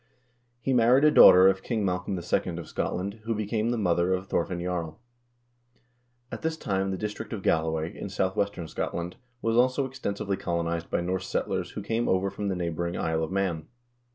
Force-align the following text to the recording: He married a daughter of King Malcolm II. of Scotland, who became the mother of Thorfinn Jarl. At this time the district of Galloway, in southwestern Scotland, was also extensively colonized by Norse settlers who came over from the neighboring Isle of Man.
He 0.61 0.73
married 0.73 1.03
a 1.03 1.11
daughter 1.11 1.47
of 1.47 1.61
King 1.61 1.85
Malcolm 1.85 2.15
II. 2.17 2.57
of 2.57 2.67
Scotland, 2.67 3.19
who 3.25 3.35
became 3.35 3.69
the 3.69 3.77
mother 3.77 4.15
of 4.15 4.25
Thorfinn 4.25 4.59
Jarl. 4.59 4.99
At 6.31 6.41
this 6.41 6.57
time 6.57 6.89
the 6.89 6.97
district 6.97 7.33
of 7.33 7.43
Galloway, 7.43 7.95
in 7.95 8.09
southwestern 8.09 8.67
Scotland, 8.67 9.17
was 9.43 9.55
also 9.55 9.85
extensively 9.85 10.37
colonized 10.37 10.89
by 10.89 11.01
Norse 11.01 11.27
settlers 11.27 11.69
who 11.73 11.83
came 11.83 12.09
over 12.09 12.31
from 12.31 12.47
the 12.47 12.55
neighboring 12.55 12.97
Isle 12.97 13.23
of 13.23 13.31
Man. 13.31 13.67